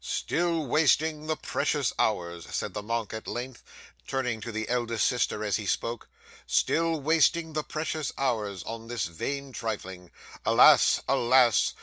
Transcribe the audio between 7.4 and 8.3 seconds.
the precious